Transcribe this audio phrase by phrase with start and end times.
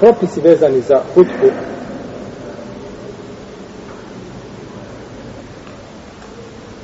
[0.00, 1.50] propisi vezani za hutbu.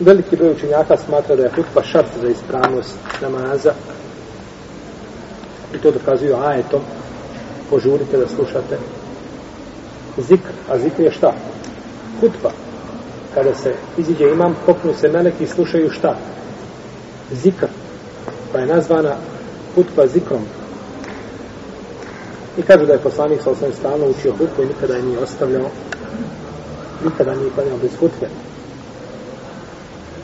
[0.00, 3.72] Veliki broj učenjaka smatra da je hutba šart za ispravnost namaza.
[5.74, 6.80] I to dokazuju ajetom.
[7.70, 8.78] Požurite da slušate.
[10.18, 11.32] Zikr, a zikr je šta?
[12.20, 12.50] hutba.
[13.34, 16.16] Kada se iziđe imam, popnu se melek i slušaju šta?
[17.32, 17.66] zikr.
[18.52, 19.16] Pa je nazvana
[19.74, 20.44] hutba zikrom
[22.58, 25.68] i kažu da je poslanik sa osnovim stalno učio hutbu i nikada je nije ostavljao
[27.04, 28.28] nikada nije klanjao bez hutbe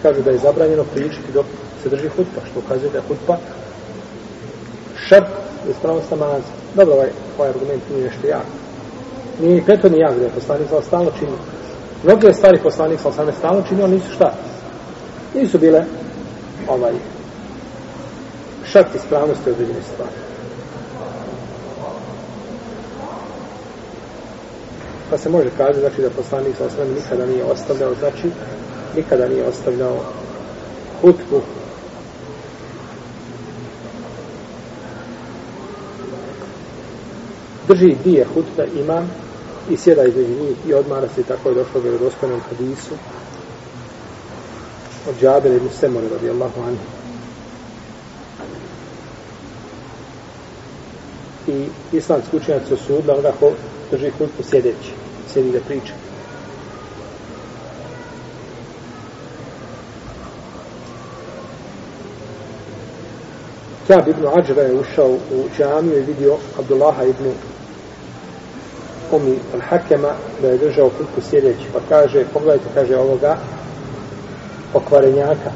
[0.03, 1.47] kažu da je zabranjeno pričati dok
[1.83, 3.37] se drži hutba, što ukazuje da je hutba
[5.09, 5.27] šart
[5.69, 6.43] je spravost namaza.
[6.75, 8.47] Dobro, ovaj, ovaj argument nije nešto jak.
[9.41, 11.33] Nije ni peto ni jak, da je poslanik sa stalno čini.
[12.05, 14.35] Mnoge stvari poslanik sa osnovim stalno čini, ali nisu šta?
[15.35, 15.85] Nisu bile
[16.69, 16.93] ovaj
[18.73, 20.17] šart ispravnosti određene stvari.
[25.11, 28.31] Pa se može kaže znači da poslanik sa osam nikada nije ostavljao, znači
[28.97, 29.97] nikada nije ostavljao
[31.01, 31.41] hutbu.
[37.69, 39.11] Drži dvije hutbe imam
[39.71, 42.95] i sjeda između njih i odmara se i tako je došlo u vjerodostojnom hadisu
[45.09, 46.85] od džabele ibn Semore radijallahu anhu.
[51.47, 53.53] I islamski učenjaci osudila onda ko
[53.91, 54.93] drži hutbu sjedeći
[55.33, 55.93] sjedi da priča
[63.89, 67.33] Kjab ibn Ađra je ušao u džamiju i vidio Abdullaha ibn
[69.13, 70.13] Umi al-Hakema
[70.43, 71.65] da je držao kutku sjedeći.
[71.73, 73.37] Pa kaže, pogledajte, kaže ovoga
[74.73, 75.51] pokvarenjaka.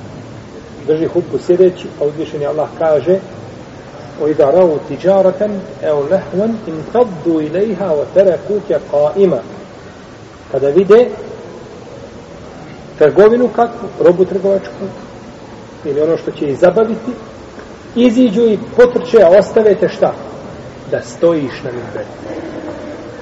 [0.87, 3.19] Drži hutbu sjedeći, a uzvišen je Allah kaže
[4.21, 5.51] o رأوا تجارة
[5.83, 9.41] أو لهوا انفضوا in وتركوك ilaiha wa qaima.
[10.53, 11.11] Kada vide
[12.99, 14.85] trgovinu kakvu, robu trgovačku
[15.85, 17.11] ili ono što će ih zabaviti,
[17.97, 20.13] iziđu i potrče, a ostavete šta?
[20.91, 22.13] Da stojiš na minberu.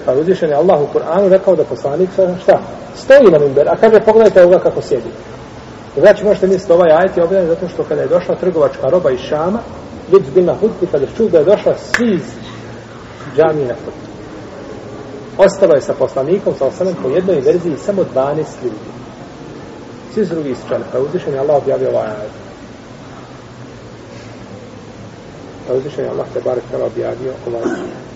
[0.07, 2.11] Pa uzvišen je Allah u Kur'anu rekao da poslanik
[2.43, 2.61] šta?
[2.97, 5.11] Stoji na minberu, a kaže pogledajte ovoga kako sjedi.
[5.97, 9.21] Znači možete misliti ovaj ajet je objavljen zato što kada je došla trgovačka roba iz
[9.21, 9.59] Šama,
[10.13, 12.23] već su na hutbi, kada je čuo da je došla svi iz
[13.37, 14.11] džamije na hutbi.
[15.39, 18.91] Ostalo je sa poslanikom, sa osanem, po jednoj verziji samo 12 ljudi.
[20.15, 22.31] Svi su drugi isčali, pa uzvišen je Allah objavio ovaj ajed.
[25.69, 28.10] Pa uzvišen je Allah te barek tala objavio ovaj ajed.